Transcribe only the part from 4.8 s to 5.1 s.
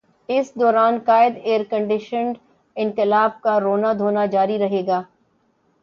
گا۔